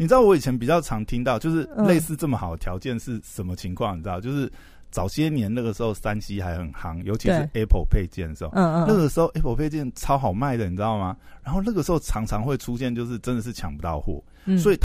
[0.00, 3.98] 你知道我以前比较常听到，就是类似这么好的条件是什么情况？
[3.98, 4.50] 你知道，就是
[4.90, 11.14] 早些年那个时候，三 C 还很夯，尤其是 Apple 配件的时候，嗯嗯，那个时候 Apple 配件超好卖的，你知道吗？
[11.44, 14.24] 然后那个时候常常会出现，就是真的是抢不到货，
[14.56, 14.80] 所以。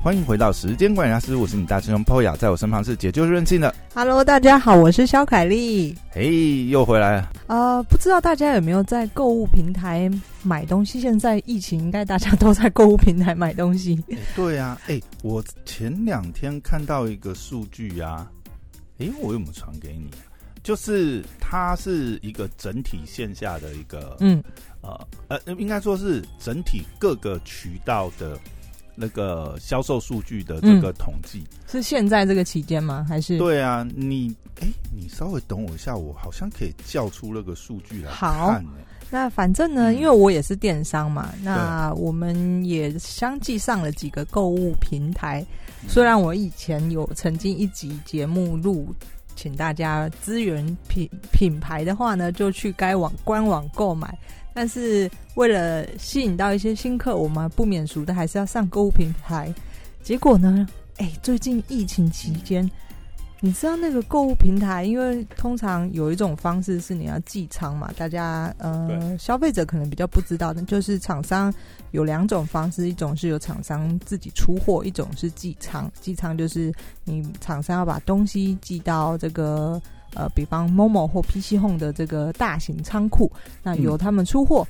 [0.00, 3.74] 欢迎回到时间管理大师，我是你大师兄 Poya，在我身旁是解救任性的。
[3.92, 5.92] Hello，大家好，我是肖凯丽。
[6.10, 7.32] 嘿，又回来了。
[7.48, 10.08] 呃，不知道大家有没有在购物平台
[10.44, 11.00] 买东西？
[11.00, 14.00] 现在疫情，应该大家都在购物平台买东西。
[14.36, 18.30] 对啊，哎，我前两天看到一个数据啊，
[18.98, 20.08] 哎，我有没有传给你？
[20.62, 24.40] 就是它是一个整体线下的一个，嗯，
[24.80, 28.38] 呃呃，应该说是整体各个渠道的。
[29.00, 33.06] 那个销售数据的这个统计是现在这个期间吗？
[33.08, 33.86] 还是对啊？
[33.94, 38.64] 你哎，你稍微等我一下，我好像可以叫出那个数据来看。
[39.10, 45.46] 那反正呢，因为我也是电商嘛，那我们也相继上了几个购物平台。
[45.86, 48.94] 虽然我以前有曾经一集节目录，
[49.36, 54.18] 请大家资源品品牌的话呢，就去该网官网购买。
[54.58, 59.54] 但是为了吸引到一些新客，我们不免俗的还是要上购物平台。
[60.02, 62.68] 结果呢，哎，最近疫情期间，
[63.38, 71.54] 你知道那个购物平台，因为通常有一种方式是你要寄仓嘛，大家呃消费者可能比较不知道的，就是厂商
[71.92, 75.88] 有两种方式，一种是由厂商自己出货，一种是寄仓。
[76.00, 79.80] 寄仓就是你厂商要把东西寄到这个。
[80.14, 83.30] 呃，比方 Momo 或 PC Home 的这个大型仓库，
[83.62, 84.66] 那由他们出货。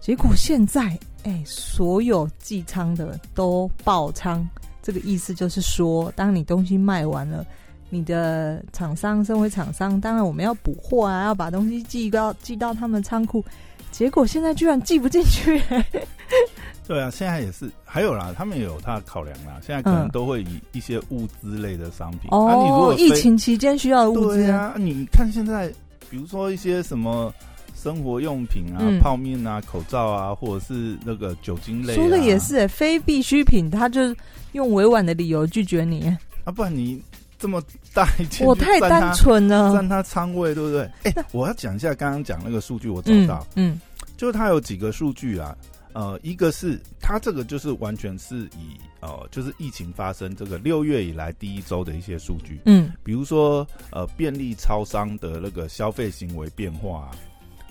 [0.00, 4.48] 结果现在，哎，所有寄仓的都爆仓。
[4.82, 7.44] 这个意思就是说，当你东西卖完了，
[7.90, 13.44] 你的厂商身为厂商，当然我们要补货啊，要把东西寄到寄到他们仓库。
[13.90, 15.60] 结果现在居然寄不进去。
[16.86, 19.60] 对啊，现在也是，还有啦，他们也有他的考量啦。
[19.60, 22.28] 现在可能都会以一些物资类的商品。
[22.30, 25.68] 哦，你如果疫情期间需要的物资啊，你看现在，
[26.08, 27.34] 比如说一些什么
[27.74, 34.14] 生活用品啊、泡面啊、口罩啊，或者是那个酒精类，说的也是，非必需品，他就
[34.52, 36.06] 用委婉的理由拒绝你。
[36.44, 37.02] 啊，不然你
[37.38, 40.90] 这么大一件，我太单纯了，占他仓位，对不对？
[41.04, 43.80] 哎，我要讲一下刚刚讲那个数据，我找到，嗯，
[44.16, 45.56] 就是他有几个数据啊。
[45.92, 57.10] 呃，一个是它这个就是完全是以呃，就是疫情发生这个六月以来第一周的一些数据，嗯，比如说呃，便利超商的那个消费行为变化，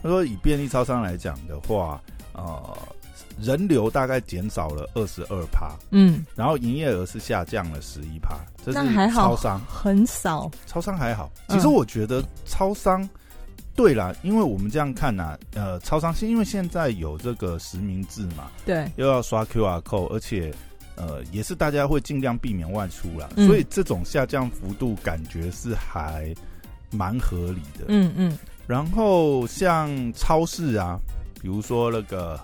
[0.02, 2.02] 他说以便利超商来讲的话，
[2.34, 2.75] 呃，
[3.40, 9.62] 人流大概减少了二十二趴，嗯，然后营业额是下降了十一趴，这是超商。
[9.68, 13.07] 很少，超商还好，其实我觉得超商。
[13.75, 20.50] 对啦，因为我们这样看呐，呃，超商是因为现在有这个实名制嘛，对，又要刷 QR code，而且
[20.95, 26.34] 呃，也是大家会尽量避免外出啦，所以这种下降幅度感觉是还
[26.90, 27.84] 蛮合理的。
[27.90, 28.38] 嗯嗯。
[28.66, 30.97] 然后像超市啊，
[31.41, 32.40] 比如说那个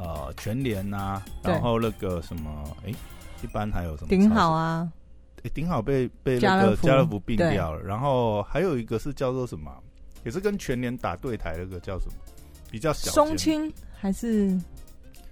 [0.00, 2.50] 呃全联呐，然后那个什么，
[2.86, 2.94] 哎，
[3.42, 4.08] 一般还有什么？
[4.08, 4.90] 顶好啊，
[5.42, 9.70] 哎，顶好被被那个家乐福并掉了，然后还有一个是叫做什么？
[10.24, 12.12] 也是跟全联打对台那个叫什么？
[12.70, 13.10] 比较小。
[13.10, 14.58] 松青还是？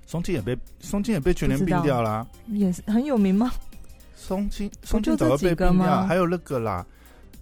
[0.06, 2.26] 松青也被松青也被全联并掉啦。
[2.48, 3.50] 也是很有名吗？
[4.16, 6.84] 松青松青早就被并掉，还有那个啦，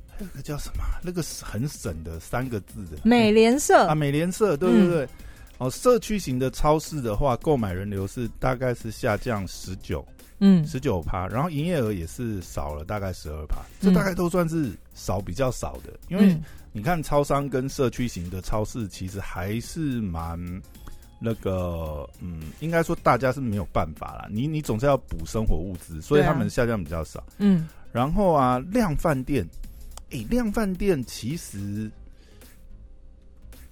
[0.09, 0.85] 还有个叫什么？
[1.03, 5.09] 那个很省的三个字的美联社啊，美联社，对对对。
[5.59, 10.07] 哦，社区型的超市的话，购买人流是大概是下降十九，
[10.41, 16.37] 嗯，十九趴，然后营业额也是少了大概十二趴，这大概都算是少比较少的，因为。
[16.73, 20.39] 你看，超商跟社区型的超市其实还是蛮
[21.19, 24.29] 那个，嗯，应该说大家是没有办法啦。
[24.31, 27.25] 你你总是要补生活物资，所以他们下降比较少。
[27.39, 29.49] 嗯，然后啊，量饭店，
[30.11, 31.91] 诶，量饭店其实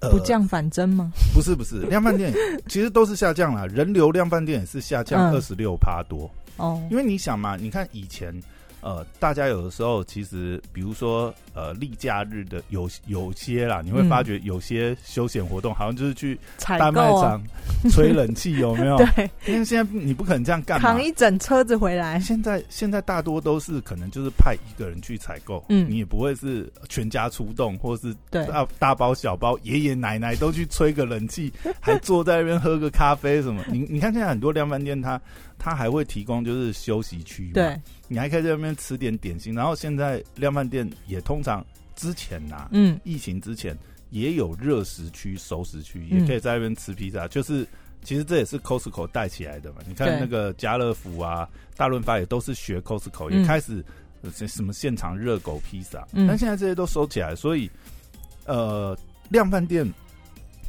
[0.01, 1.11] 不降反增吗？
[1.35, 2.33] 不是不是， 量贩店
[2.69, 6.31] 其实都是下降了，人流量饭店也是下降二十六趴多。
[6.57, 8.35] 哦，因为你想嘛，你看以前。
[8.85, 17.43] 呃，大家有的时候其实，比如说，呃，例假日的有有些啦，你会发觉有些休闲活动好像就是去大卖场
[17.91, 18.99] 吹冷气，有没有？
[19.17, 22.21] 对，因为现在你不可能这样干，扛一整车子回来。
[22.21, 33.65] 现在现在大多都是可能就是派一个人去采购，嗯，你也不会是全家出动，或是大大包小包，爷爷奶奶都去吹个冷气，还坐在那边喝个咖啡什么？
[33.73, 35.19] 你你看现在很多量贩店，它
[35.65, 37.81] 它还会提供就是休息区，对。
[38.07, 41.65] 你还可以在那边吃点点心，然后现在量饭店也通常
[41.97, 43.75] 之前呐，嗯，疫情之前
[44.11, 47.27] 也有热食区、熟食区，也可以在那边吃披萨。
[47.29, 47.67] 就是
[48.03, 49.79] 其实这也是 Costco 带起来的嘛。
[49.89, 53.83] 你看那个家乐福啊、大润发也都是学 Costco，也开始
[54.47, 56.07] 什么现场热狗披萨。
[56.13, 57.71] 但现在这些都收起来，所以
[58.45, 58.95] 呃，
[59.31, 59.91] 量饭店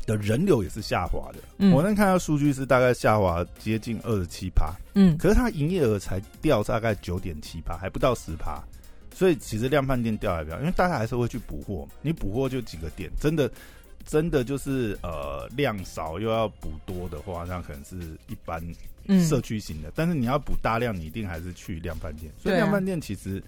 [0.06, 1.69] 的人流也是下滑的。
[1.72, 4.74] 我能看到数据是大概下滑接近二十七趴。
[4.94, 8.63] 嗯，可是它营业额才掉大概九点七趴，还不到十趴。
[9.13, 11.88] 所以其实量饭店掉还比较，因为大家还是会去补货。
[12.02, 13.50] 你补货就几个点，真的
[14.06, 17.96] 真的就是呃量少又要补多的话，那可能是
[18.28, 18.62] 一般
[19.25, 19.90] 社区型的。
[19.96, 22.30] 但是你要补大量，你一定还是去量饭店。
[22.38, 23.42] 所以量饭店其实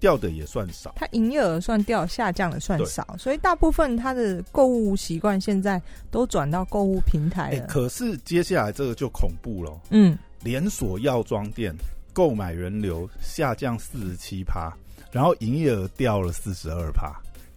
[0.00, 3.16] 掉的也算少，它营业额算掉，下降的算少。
[3.18, 7.66] 所以大部分它的购物习惯现在都转到购物平台了。
[7.66, 9.72] 可是接下来这个就恐怖了。
[9.90, 11.74] 嗯，连锁药妆店
[12.12, 14.72] 购买人流下降四十七趴。
[15.12, 17.10] 然后营业额掉了四十二趴，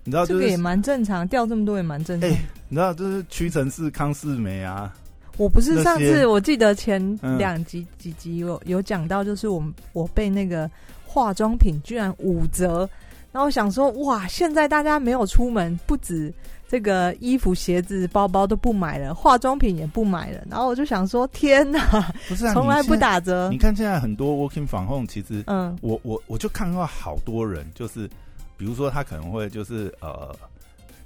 [0.05, 2.29] 你知道这个也蛮正常，掉这么多也蛮正常。
[2.29, 4.95] 你知道这是屈臣氏、康士美啊？
[5.39, 7.01] 我不是上次我记得前
[7.39, 9.63] 两集几集有有讲到，就是我
[9.93, 10.69] 我被那个
[11.05, 12.87] 化妆品居然五折，
[13.31, 16.31] 然后想说哇，现在大家没有出门，不止。
[16.67, 20.45] 这个衣服、鞋子、包包都不买了，化妆品也不买了。
[20.47, 23.49] 然后我就想说，天哪，不是从来不打折。
[23.49, 28.07] 你看现在很多 working from home，其实，嗯，我我我就看到好多人，就是
[28.55, 30.31] 比如说他可能会就是呃，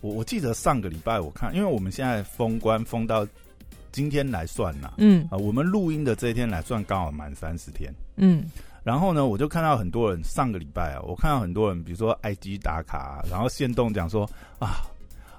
[0.02, 3.26] 我我记得上个礼拜我看，因为我们现在封关封到
[3.94, 8.44] 今天来算呐，嗯啊，我们录音的这一天来算刚好满三十天，嗯，
[8.84, 14.30] 然后呢，我就看到很多人上个礼拜啊，我看到很多人，比如说 IG 打卡，然后现动讲说
[14.60, 14.84] 啊。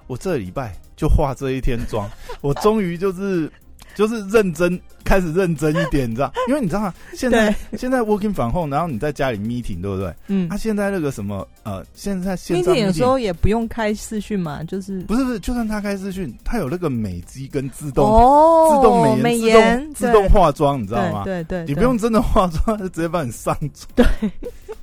[0.07, 2.07] 我这礼拜就化这一天妆，
[2.39, 3.51] 我终于就是
[3.95, 6.31] 就是认真开始认真一点，你知道？
[6.47, 6.93] 因为你知道吗？
[7.13, 10.13] 现在现在 working from home，然后你在家里 meeting，对不对？
[10.27, 10.47] 嗯。
[10.49, 21.23] 他现在那个什么呃，现在现在 meeting 有时候也不用开视讯嘛，就是不是不是，就算他开视讯，他有那个美肌跟自动哦，自动美颜、自动化妆，你知道吗？
[21.23, 23.71] 对对，你不用真的化妆，就直接帮你上妆。
[23.95, 24.31] 对。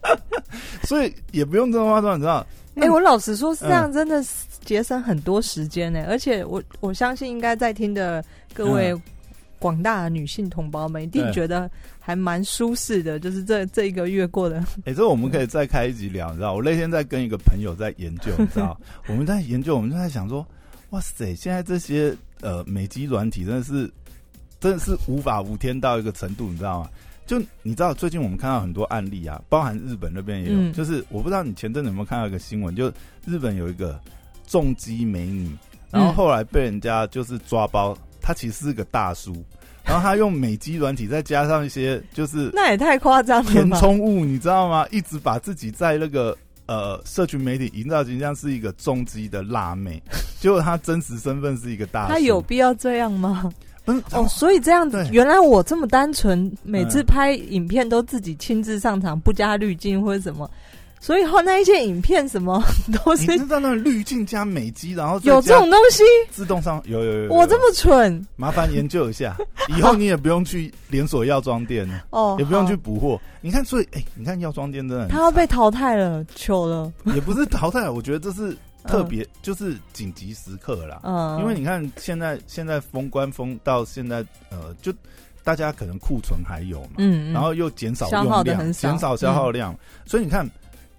[0.83, 2.45] 所以也不用真的化妆，你知道？
[2.77, 4.31] 哎，我老实说，是这样，真的是。
[4.65, 8.25] 节省很多时间呢，而且我我相信应该在听的
[8.55, 8.95] 各位
[9.59, 11.71] 广大的女性同胞们一定觉得
[12.01, 14.65] 还蛮舒适的，就是这这一个月过的。
[14.85, 16.55] 哎，这我们可以再开一集聊，你知道？
[16.55, 18.77] 我那天在跟一个朋友在研究， 你知道？
[19.07, 20.45] 我们在研究，我们就在想说，
[20.91, 23.89] 哇塞，现在这些呃美肌软体真的是
[24.59, 26.91] 真的是无法无天到一个程度，你知道吗？
[27.25, 32.93] 就你知道，最近我们看到很多案例啊，包含日本那边也有，就是我不知道你前阵子有没有看到一个新闻，就
[33.25, 33.97] 日本有一个。
[34.53, 35.49] 重击美女，
[35.91, 39.35] 然后后来被人家就是抓包，他其实是个大叔，
[39.83, 44.87] 然后他用美肌软体，再加上一些就是那也太夸张了，填充物你知道吗？
[44.91, 50.03] 一直把自己在那个呃社群媒体营造形象是一个重击的辣妹，
[50.39, 53.51] 结果他真实身份是一个大叔，他有必要这样吗？
[53.87, 60.49] 嗯哦，所以这样子，原来我这么单纯，每次拍影片都自己亲自上场，不加滤镜或者什么。
[61.03, 62.63] 所以后那一些影片什么
[63.05, 66.05] 都是，你知道那滤镜加美肌，然后有这种东西？
[66.31, 69.37] 自动上有有有，我这么蠢，麻烦研究一下，
[69.77, 73.21] 以后你也不用去连锁药妆店了， 哦，也不用去补货。
[73.41, 81.01] 你看，所以哎，你看药妆店真的，它要被淘汰了，糗了，也不是淘汰，我觉得这是特别，就是紧急时刻啦。
[81.03, 84.95] 嗯，因为你看现在现在封关封到现在，呃，就
[85.43, 90.49] 大家可能库存还有嘛，嗯，然后又减少用量，减少消耗量，所以你看。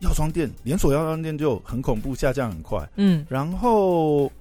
[0.03, 2.87] 药妆店连锁药妆店就很恐怖，下降很快。
[2.95, 4.31] 嗯，然后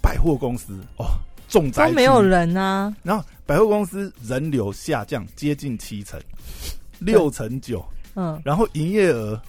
[0.00, 1.06] 百货公司哦，
[1.48, 2.94] 重灾都没有人啊。
[3.02, 6.20] 然后百货公司人流下降接近七成，
[6.98, 7.84] 六成九。
[8.14, 9.40] 嗯，然后营业额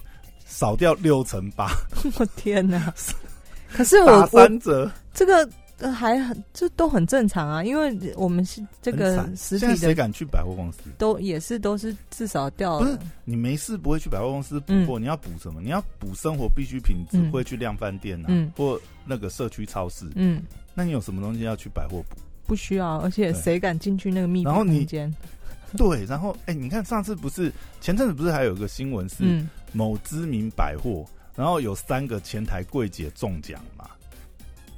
[0.46, 1.70] 少掉六成八。
[2.18, 2.92] 我天哪！
[3.72, 5.48] 可是我三折这个。
[5.92, 10.78] 还很，这都很正常啊，因为我们是这个实体的，谁敢去百货公司？
[10.98, 12.78] 都也是都是至少掉。
[12.78, 15.60] 不是你没事不会去百货公司补货，你要补什么？
[15.60, 20.06] 你要补生活必需品，只会去量饭店啊，或那个社区超市。
[20.14, 20.42] 嗯，
[20.74, 22.16] 那你有什么东西要去百货补？
[22.46, 25.12] 不需要，而且谁敢进去那个密闭空间？
[25.76, 27.50] 对，然后哎，你看上次不是
[27.80, 33.88] 前阵子不是还有个新闻是某知名百货，然后有三个前台柜姐中奖嘛？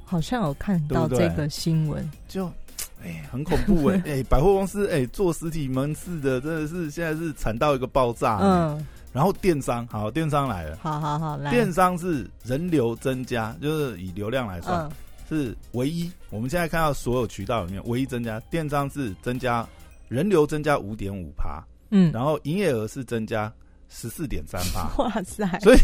[0.05, 2.45] 好像有看到这个新闻，就
[3.03, 11.51] 哎很恐怖哎 哎百货公司哎做实体门市的真的是现在是惨到一个爆炸嗯，然后电商好电商来了，好好好来。
[11.51, 14.89] 电商是人流增加，就是以流量来算
[15.27, 19.67] 是唯一，我们现在看到所有渠道里面唯一增加电商是增加
[20.07, 23.51] 人流增加五点五趴，嗯，然后营业额是增加
[23.89, 25.77] 十四点三趴，哇塞，所以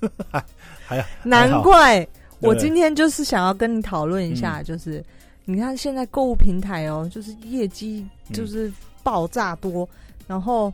[0.30, 0.44] 还
[0.86, 2.06] 还难怪。
[2.40, 5.04] 我今天就是想要跟你讨论一下，就是
[5.44, 9.88] 你看现在购物平台哦，就是业绩就是爆炸多，
[10.26, 10.72] 然后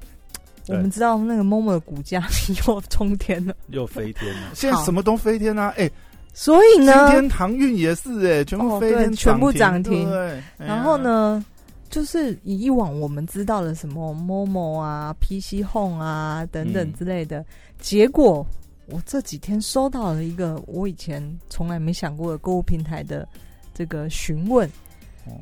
[0.69, 2.23] 我们知道那个某某的股价
[2.67, 4.51] 又冲天了，又飞天了。
[4.55, 5.73] 现在什么都飞天啊！
[5.77, 5.91] 哎，
[6.33, 10.09] 所以呢，今天航运也是哎，全部飞天，全部涨停。
[10.11, 11.45] 对，然后呢，
[11.89, 17.45] 就是以往我们知道的什么某某啊、PC Home 啊等等之类的，
[17.81, 18.47] 结果。
[18.87, 23.27] 我这几天收到了一个我以前从来没想过的购物平台的
[23.73, 24.69] 这个询问，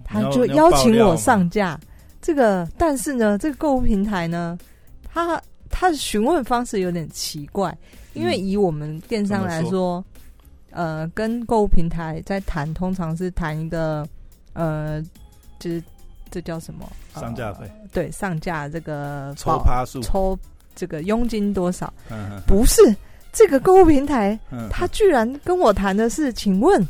[0.05, 1.79] 他就邀请我上架
[2.21, 4.57] 这个，但是呢，这个购物平台呢，
[5.03, 7.77] 他他的询问方式有点奇怪，
[8.15, 10.05] 因为以我们电商来说，
[10.71, 14.07] 呃，跟购物平台在谈，通常是谈一个
[14.53, 15.03] 呃，
[15.59, 15.83] 就是
[16.31, 17.69] 这叫什么上架费？
[17.93, 20.39] 对，上架这个抽趴数，抽
[20.77, 21.93] 这个佣金多少？
[22.47, 22.81] 不是。
[23.33, 24.39] 这个购物平台，
[24.71, 26.87] 他居然跟我谈的是，请问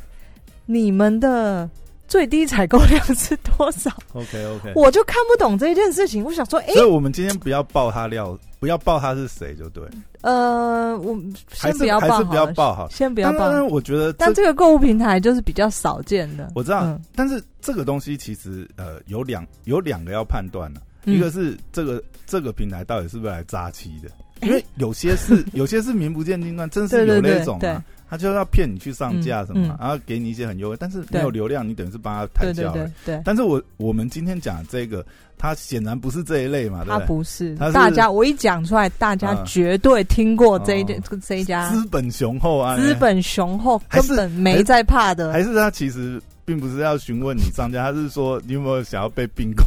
[0.66, 1.70] 你们的
[2.08, 6.24] 最低采购量是多少？OK OK，我就看不懂这一件事情。
[6.24, 9.82] 我想说，哎，所以我们今天不要爆他料，不要爆他是谁就对。
[10.22, 11.16] 呃，我
[11.52, 13.50] 先不要爆，还是不要爆好，先不要爆。
[13.64, 16.50] 我觉得，但这个购物平台就是比较少见的。
[16.54, 24.10] 我知道，但是这个东西其实呃有两有两个要判断了，一个是这个这个平台到底是不是来扎期的。
[24.42, 32.76] 因为有些是 有些是名不见经传，真是有那种啊，他就要骗你去上架什么，然后给你一些很优惠，但是没有流量，你等于是帮他抬轿。
[33.04, 35.04] 对，但是我我们今天讲这个，
[35.38, 37.54] 他显然不是这一类嘛，他不是。
[37.56, 45.32] 他大家我一讲出来，大家绝对听过这一这这一家资本雄厚啊，资本雄厚，根本没在怕的。
[45.32, 46.20] 还是他其实。
[46.44, 49.64] 并不是要询问你商家，他是说 你有没有想要被并购？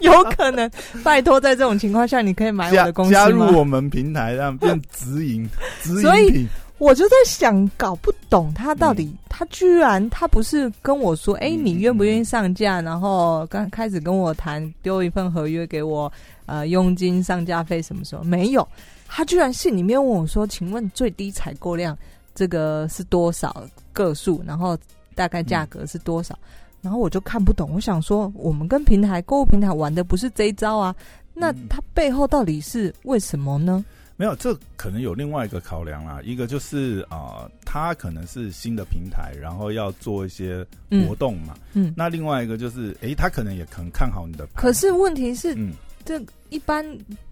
[0.00, 0.70] 有可能，
[1.04, 5.48] 拜托，在这种情况下，你可以买我的公司加入我们平台，让变直营
[5.82, 6.48] 直营品。
[6.78, 12.80] 我就在想，搞不懂他到底，他居然他不是跟我说，哎，你愿不愿意上架？
[12.80, 16.10] 然后刚开始跟我谈，丢一份合约给我，
[16.46, 18.22] 呃，佣金、上架费什么时候？
[18.22, 18.66] 没有，
[19.08, 21.98] 他居然信里面问我说，请问最低采购量
[22.32, 24.40] 这个是多少个数？
[24.46, 24.78] 然后。
[25.18, 26.38] 大概价格是多少？
[26.80, 27.68] 然后我就看不懂。
[27.74, 30.94] 我想说，我们跟平台购物平台玩的不是这一招啊？
[31.34, 33.84] 那它背后到底是为什么呢？
[34.16, 36.20] 没有，这可能有另外一个考量啦。
[36.22, 40.64] 一个就是啊，它可能是新的平台，然后要做一些
[41.08, 41.56] 活动嘛。
[41.72, 41.92] 嗯。
[41.96, 44.46] 那另外一个就是，哎，他可能也可能看好你的。
[44.54, 45.72] 可是问题是，嗯，
[46.04, 46.86] 这一般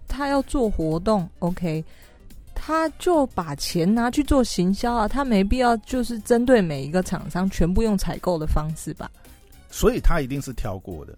[0.09, 1.81] 他要做活动，OK。
[2.59, 9.09] 他就把钱拿去做行销啊，他没必要就是针对每一个厂商全部用采购的方式吧？
[9.69, 11.15] 所以他一定是挑过的。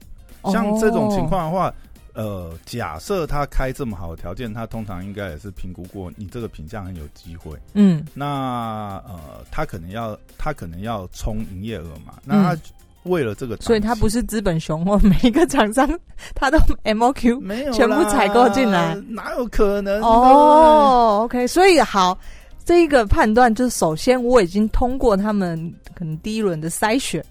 [0.51, 1.74] 像这种情况的话，
[2.13, 7.58] 呃，假设他开这么好的条件，他通常应该也是评估过你这个品相很有机会。
[7.74, 12.19] 嗯，那呃，他可能要他可能要冲营业额嘛？
[12.25, 12.62] 那他。
[13.03, 15.89] 为了这个，所以他不是资本雄厚，每一个厂商
[16.36, 20.01] 他都 M O Q 没有全部采购进来，哪有可能？
[20.01, 22.18] 哦，OK，所以好，
[22.65, 25.58] 这一个判断就是，首先我已经通过他们
[25.96, 27.24] 可能第一轮的筛选，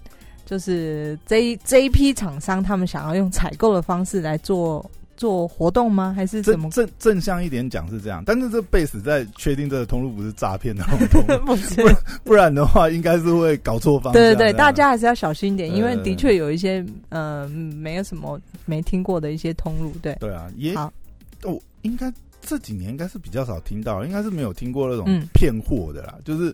[0.45, 4.83] 就是这这一批厂商他们想要用采购的方式来做。
[5.19, 6.13] 做活动吗？
[6.15, 8.23] 还是怎么正正向一点讲是这样？
[8.25, 10.97] 但是这 base 在确定这个通路不是诈骗的通
[11.27, 11.75] 路， 不是，
[12.23, 14.13] 不然的话应该是会搞错方向。
[14.13, 19.91] 对对对，大家还是要小心一点，因为的确有一些呃没有什么没听过的一些通路。
[20.01, 20.91] 对对啊，也好，
[21.43, 22.11] 哦，应该。
[22.41, 26.53] 这几年应该是比较少听到，应该是没有听过那种骗货的啦， 就是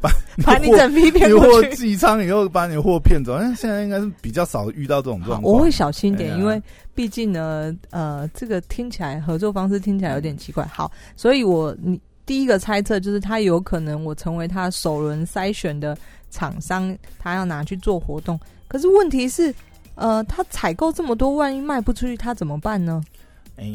[0.00, 0.10] 把
[0.44, 3.36] 把你整批骗货寄仓以后把你货骗走。
[3.38, 5.54] 但现在应该是比较少遇到这种状况。
[5.54, 6.60] 我会小心点，因为
[6.94, 10.64] 毕竟呢，呃，这个听起来合作方式听起来有点奇怪。
[10.66, 15.96] 好，所以我你第一个猜测就是他有可能我成为他首轮筛选的
[16.30, 18.38] 厂商，他要拿去做活动。
[18.68, 19.54] 可是问题是，
[19.94, 23.00] 呃，他采购这么多，万一卖不出去，他怎么办呢？
[23.56, 23.72] 哎，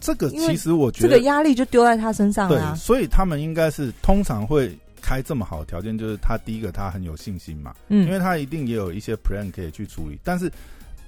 [0.00, 2.74] 这个其实我觉得这个压力就丢在他身上了。
[2.74, 10.18] 对，所以他们应该是通常会开这么好的条件，就是他第一个他很有信心嘛，嗯，因为他一定也有一些 plan 可以去处理。
[10.22, 10.50] 但是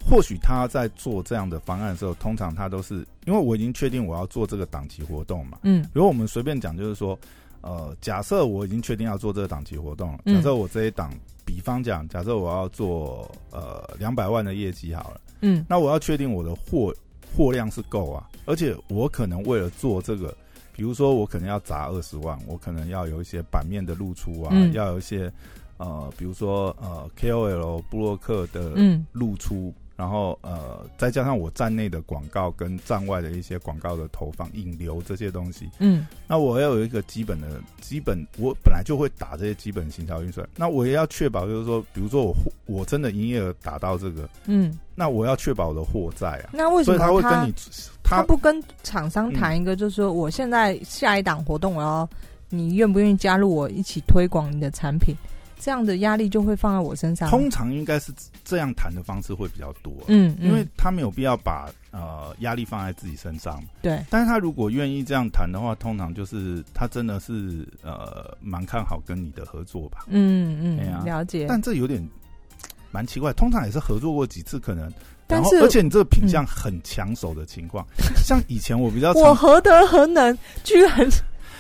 [0.09, 7.19] 或许他在做这样的方案的时候，通常他都是因为我已经确定我要做这个档期活动嘛，嗯，如果我们随便讲，就是说，
[7.61, 11.13] 呃，假设我已经确定要做这个档期活动了，假设我这一档，
[11.45, 16.95] 比方讲，假设我要做呃两百万的业绩好了，嗯，那我要确定我的货。
[17.37, 20.35] 货量是够啊，而且我可能为了做这个，
[20.73, 25.31] 比如说我可能要砸二十万，我可能要有一些版面的露出啊，要有一些
[25.77, 28.73] 呃，比如说呃 KOL 布洛克的
[29.13, 42.35] 露出，然后呃，再加上我站内的广告跟站外的一些广告的投放、引流这些东西，嗯，那我要有一个基本的基本，我本来就会打这些基本行销预算，那我也要确保，就是说，比如说我
[42.67, 47.55] 我真的营业额达到这个，嗯，那我要确保我的货在啊，那为什么他会跟你
[48.05, 52.09] 他不跟厂商谈一个，就是说我现在下一档活动，我要
[52.51, 55.17] 你愿不愿意加入我一起推广你的产品？
[55.59, 57.29] 这样的压力就会放在我身上。
[57.31, 58.13] 通常应该是
[58.45, 63.63] 这样谈的方式会比较多，嗯，因为他没有必要把呃压力放在自己身上。
[63.83, 70.05] 对，但是他如果愿意这样谈的话，通常就是他真的是呃蛮看好跟你的合作吧。
[70.09, 71.47] 嗯嗯，了解。
[71.49, 72.07] 但这有点
[72.91, 74.93] 蛮奇怪，通常也是合作过几次，可能，
[75.27, 77.87] 但是而且你这个品相很抢手的情况，
[78.17, 81.09] 像以前我比较我何德何能，居然。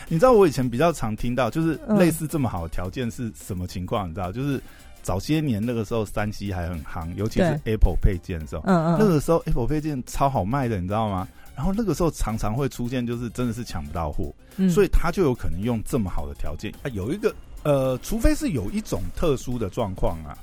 [0.08, 4.08] 你知道我以前比较常听到，就是类似这么好的条件是什么情况？
[4.08, 4.60] 你知道，就是
[5.02, 11.26] 早些年那个时候，三 C 还很夯，尤其是 Apple 配件的时候，嗯嗯，那个时候 Apple 配件超好卖的，你知道吗？
[11.56, 14.32] 然后那个时候常常会出现，就是真的是抢不到货，
[14.68, 16.90] 所以他就有可能用这么好的条件啊。
[16.92, 20.36] 有一个呃，除非是有一种特殊的状况啊，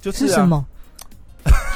[0.00, 0.66] 就是什么？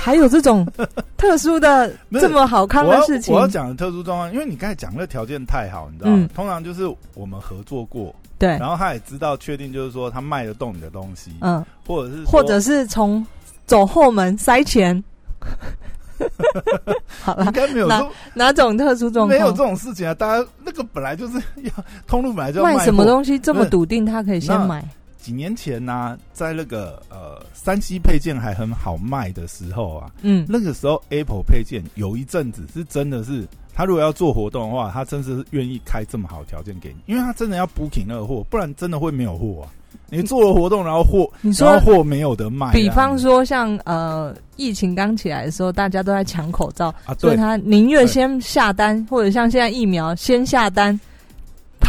[0.00, 0.66] 还有这种
[1.19, 6.28] 特殊的这么好看的事情，我要讲的特殊状况，因为你刚才讲的条件太好，你知道吗？
[6.35, 13.25] 通常就是我们合作过，对，然后他也知道确定，就是说他卖得动你的东西，嗯，或者是或者是从
[13.66, 15.04] 走后门塞钱，
[17.21, 18.02] 好了，应该没有哪
[18.33, 20.14] 哪种特殊状况，没有这种事情啊！
[20.14, 21.71] 大家那个本来就是要
[22.07, 24.83] 通路本来就卖什么东西这么笃定，他可以先买。
[25.20, 39.68] 几年前呢，在那个呃三 C 配件还很好卖的时候啊，嗯，那个时候 Apple 配件有一阵子是真的是，他如果要做活动的话，他真是愿意开这么好条件给你，因为他真的要补挺那个货，不然真的会没有货啊。
[40.12, 42.72] 你做了活动，然后货，你说货没有得卖。
[42.72, 50.98] 比方说像呃疫情刚起来的时候，大家都在抢口罩啊，所以他宁愿先下单，或者像现在疫苗先下单，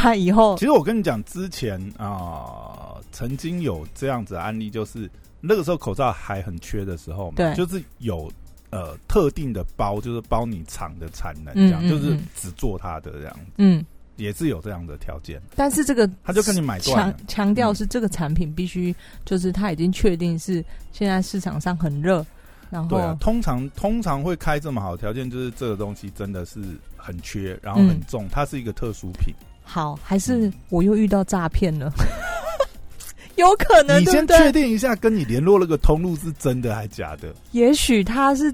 [0.02, 0.58] 他以后。
[0.58, 2.88] 其实我跟你讲，之前啊。
[3.14, 8.32] 曾经有这样子的案例，就是那个时候口罩还很缺的时候嘛，就是有
[8.70, 15.42] 呃特定的包，就是包你厂的产能，这样就是只做它的这样，嗯，也是有这样的条件。
[15.58, 22.26] 但是这个他就跟你买强强调是这个产品必须就是他已经确定是现在市场上很热，
[22.70, 26.62] 然后对啊，通常通常会开这么好的条件，就是这个东西真的是
[26.96, 29.36] 很缺，然后很重，它是一个特殊品。
[29.64, 31.92] 好，还是我又遇到诈骗了。
[33.38, 37.34] 有可能，你先确定一下，跟你联络那个通路是真的还是假的？
[37.54, 38.54] 也许他是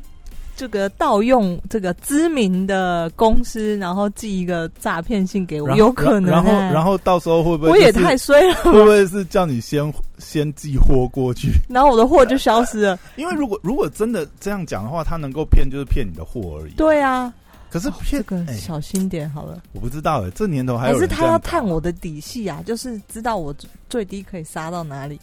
[0.55, 6.31] 这个盗用这个知名的公司，然后寄一个诈骗信给我，有可能。
[6.31, 8.55] 然后，然后到时候会不会我也太衰了？
[8.63, 12.99] 会不会是叫你先先寄货过去，然后我的货就消失了？
[13.17, 16.73] 因为如果如果真的这样讲的话，他能够骗就是骗你的货而已。
[16.73, 17.33] 对啊。
[17.69, 19.61] 可是骗个小心点好了。
[19.73, 23.53] 我不知道哎，这年头还是他要探我的底细啊，就是知道我
[23.89, 25.19] 最低可以杀到哪里。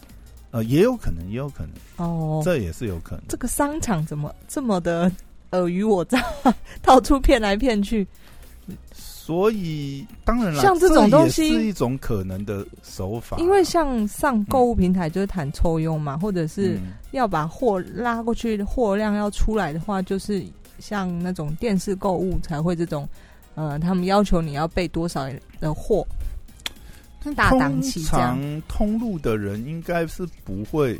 [0.51, 3.23] 呃，也有可能，也有可能哦，这也是有可能。
[3.27, 5.11] 这个商场怎么这么的
[5.49, 6.23] 尔虞我诈，
[6.81, 8.07] 到处骗来骗去？
[8.93, 13.37] 所以当然了，像这种东西是一种可能的手法。
[13.37, 16.79] 因为像上购物平台就是谈抽佣嘛，或者是
[17.11, 20.45] 要把货拉过去，货量要出来的话，就是。
[20.79, 23.07] 像那种电视购物才会这种，
[23.55, 26.05] 呃，他们要求你要备多少的货，
[27.35, 28.39] 大档期这样。
[28.67, 30.99] 通路的人应该是不会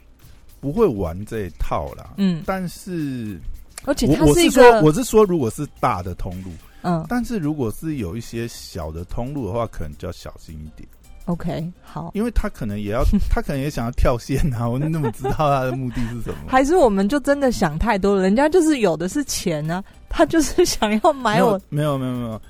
[0.60, 2.14] 不会玩这一套啦。
[2.18, 3.40] 嗯，但是
[3.84, 6.50] 而且它是一个，我是说，如果是大的通路，
[6.82, 10.88] 嗯，但是如果是有一些小的通路的话，可能就要小心一点。
[11.26, 14.70] OK，好，因为他可能也要， 他可能也想要跳线啊！
[14.70, 16.36] 我怎么知道他的目的是什么？
[16.48, 18.22] 还是我们就真的想太多了？
[18.22, 21.60] 人家就是有的是钱呢，他就是想要买我。
[21.70, 22.42] 没有没有没有，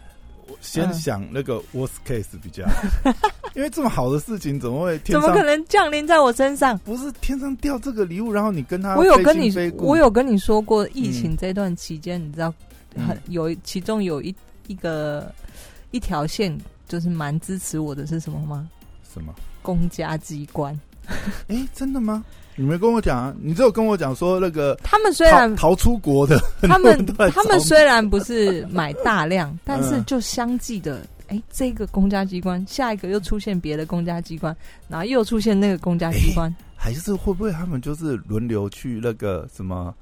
[0.47, 2.65] 我先想那个 worst case 比较，
[3.55, 4.99] 因为这么好的事情怎么会？
[5.05, 6.77] 怎么可能降临在我身上？
[6.79, 12.53] 不是天上掉这个礼物，然后你跟他，我有跟你，我有跟你说过，疫情这段期间，你知道，
[13.07, 14.35] 很有其中有一
[14.67, 15.33] 一个
[15.91, 16.53] 一条线。
[16.87, 18.67] 就是蛮支持我的是什么吗？
[19.13, 19.33] 什么？
[19.61, 20.77] 公家机关？
[21.47, 22.23] 哎，真的吗？
[22.55, 34.55] 你没跟我讲，你只有跟我讲说那个他们虽然逃出国的，他们 他们虽然不是买大量，但是就相继的，哎，这个公家机关，下一个又出现别的公家机关，
[34.87, 39.93] 然后又出现那个公家机关，还是会不会他们就是轮流去那个什么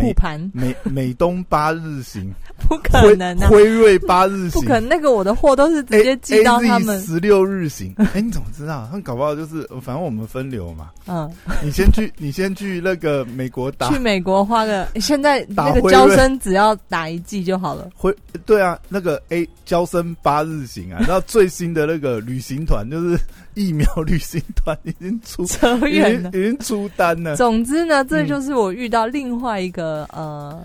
[0.00, 2.32] 护盘，美美东八日行，
[2.68, 3.48] 不可能啊！
[3.48, 7.94] 辉瑞八日行，不可能，那个我的货都是直接寄到他们十六日行。
[8.14, 8.86] 哎，你怎么知道？
[8.86, 10.90] 他们搞不好就是，反正我们分流嘛。
[11.06, 11.30] 嗯，
[11.62, 17.90] 你先去，你先去那个美国打，去美国花个，现在那个交生只要打一剂就好了。
[17.94, 18.14] 辉，
[18.46, 23.18] 对啊，那个 A 交生八日行啊，然后最新的那个旅行团就是
[23.54, 27.36] 疫苗旅行团已经出扯远了，已经出单了。
[27.36, 30.60] 总之呢，这就是我遇到另外一个呃。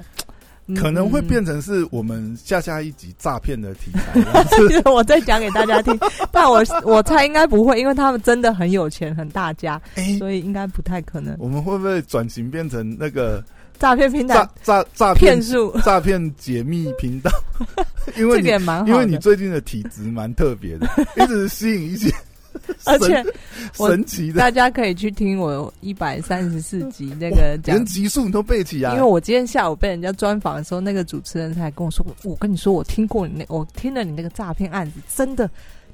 [0.76, 5.98] 可能会变成是我们下下一集诈骗的题材， 我再讲给大家听。
[6.30, 9.82] 但我我猜应该不会，因为他们真的很有钱，很大家，
[10.20, 11.34] 所以应该不太可能。
[11.40, 13.42] 我们会不会转型变成那个
[13.80, 14.36] 诈骗平台？
[14.36, 15.72] 诈诈诈骗术？
[15.86, 17.32] 诈骗解密频道？
[18.20, 22.14] 因为也蛮好，因为你最近的体质蛮特别的，一直吸引一些。
[22.86, 23.26] 而且
[23.74, 28.92] 神奇的，大家可以去听我一百三十四集 那个讲连集数，你都背起来。
[28.92, 35.50] 因为我今天下午被人家专访的时候，那个主持人才跟我说：“我跟你说，我听过你那，我听了你那个诈骗案子，真的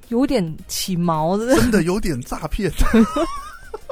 [0.09, 2.71] 有点起毛的，真的有点诈骗。”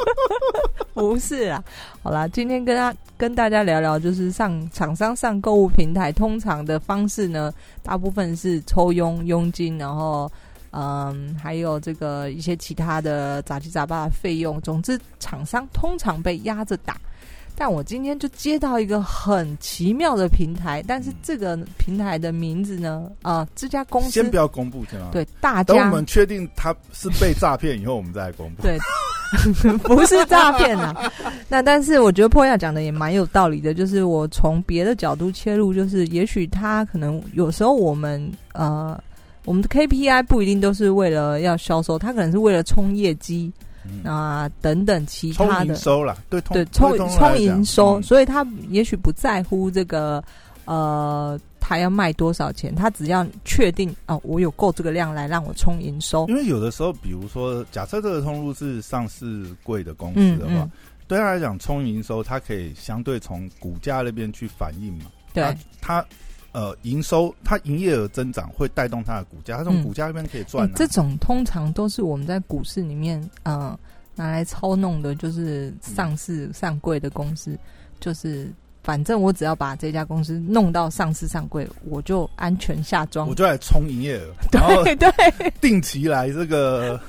[0.93, 1.63] 不是啊，
[2.03, 7.51] 好啦，今天跟他跟大家聊聊，就是上厂商上购物平台，通常的方式呢，
[7.81, 10.31] 大部分是抽佣佣金，然后。
[10.71, 16.97] 嗯，还有这个一些其他的杂七杂八的费用，总之厂商通常被压着打。
[17.53, 25.09] 但我今天就接到一个很奇妙的平台，但是这个平台的名字呢，啊，这家公司先不要公布，先吗？
[25.11, 28.63] 对，大家等我们确定他是被诈骗以后，我们再来公布。
[28.63, 28.79] 对，
[29.83, 31.11] 不是诈骗啊。
[31.49, 38.97] 那但是我觉得破亚讲的也蛮有道理的，就是我从别的角度切入，就是也许他可能有时候我们呃。
[39.45, 43.51] 我们的 KPI 不一定都是为了要销售，它可能是为了冲业绩
[44.05, 50.23] 啊等等其他的收了，对对冲冲营收，所以他也许不在乎这个
[50.65, 56.27] 呃，他要卖多少钱，他只要确定哦，我有够这个量来让我冲营收。
[56.27, 60.69] 因为有的时候，比如说假设这个通路是上市贵的公司的话，
[61.07, 65.43] 对他来讲冲营收，它可以相对从股价那边去反映嘛，对
[65.81, 66.05] 他。
[66.53, 70.69] 呃，营收它营业额增长会带动它的股价，它从股价那边可以赚。
[70.75, 73.79] 这种通常都是我们在股市里面呃
[74.15, 77.57] 拿来操弄的，就是上市上柜的公司，
[78.01, 78.51] 就是
[78.83, 86.99] 反正我只要把这家公司弄到上市上柜，我就安全下庄，我就来冲营业额， 对对，定期来这个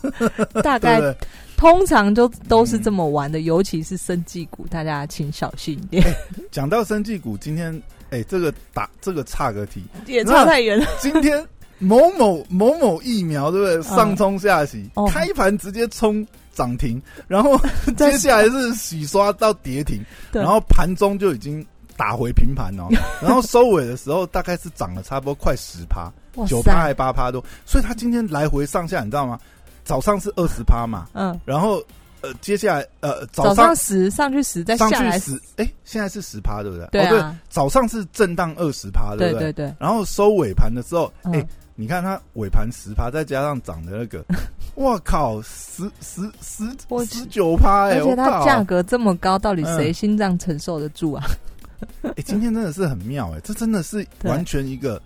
[0.64, 1.14] 大概
[1.54, 6.02] 通常就都是这么玩的，尤其是生技股，大家请小心一点。
[6.50, 7.78] 讲到生技股，今天。
[8.10, 10.86] 哎，这个打这个差个题，也差太远了。
[11.00, 11.44] 今天
[11.78, 13.82] 某某某某疫苗，对不对？
[13.82, 17.58] 上冲下洗，开盘直接冲涨停，然后
[17.96, 20.00] 接下来是洗刷到跌停，
[20.32, 21.64] 然后盘中就已经
[21.96, 22.88] 打回平盘哦。
[23.20, 26.10] 然后收尾的时候，大概是涨了差不多快十趴，
[26.46, 27.44] 九趴还八趴多。
[27.64, 29.38] 所以它今天来回上下，你知道吗？
[29.84, 31.82] 早上是二十趴嘛，嗯，然后。
[32.26, 36.86] 呃，接下来呃，早上十上去十，再下来十，哎，现在是十趴，对不对？
[36.90, 39.52] 对啊，早上是震荡二十趴，对不对？
[39.52, 39.74] 对对。
[39.78, 44.24] 然后收尾盘的时候，哎，你看它尾盘十趴，再加上涨的那个，
[44.76, 46.64] 哇靠，十十十
[47.06, 51.24] 十九趴哎，而且它价格这么高，到底谁心脏承受得住啊？
[52.02, 55.00] 哎，今天真的是很妙，哎，这真的是完全一个。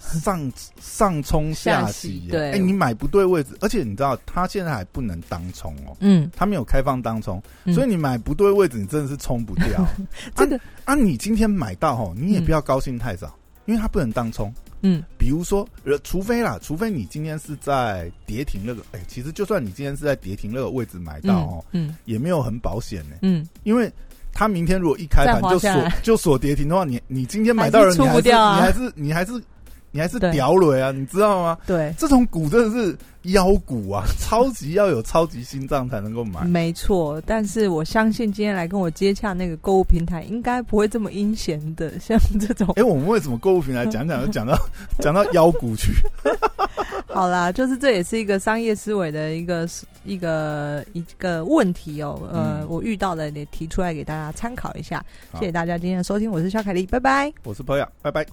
[0.00, 7.40] 上上冲下洗，对，哎，你买不对位置，而且你知道，它现在还不能当冲哦，嗯，它没有开放当冲，
[7.74, 9.86] 所以你买不对位置，你真的是冲不掉。
[10.34, 13.32] 这个啊，你今天买到哦，你也不要高兴太早，
[13.66, 23.92] 因为它不能当冲，嗯，比如说，呃，除非啦，除非你今天是在跌停那个，哎，其实就算你今天是在跌停那个位置买到哦，嗯，也没有很保险呢，嗯，因为
[24.32, 29.42] 他明天如果一开盘就锁就锁跌停的话，你你今天买到人，你还是你还是你还是。
[29.92, 31.58] 你还是屌雷啊，你知道吗？
[31.66, 36.44] 对，这种股真的是腰股啊， 超级要有超级心脏才能够买。
[36.44, 42.72] 没错，但是我相信今天来跟我接洽那个购物平台，应该不会这么阴险的，像这种。
[42.78, 44.56] 哎，我们为什么购物平台讲讲就 讲到
[45.00, 45.92] 讲到妖股去？
[47.08, 49.68] 好啦，就是这也是一个商业思维的一个
[50.04, 52.22] 一个一个问题哦。
[52.32, 55.04] 呃，我遇到的也提出来给大家参考一下。
[55.34, 57.32] 谢谢大家今天的收听，我是肖凯丽，拜拜。
[57.42, 58.24] 我是朋友，拜拜。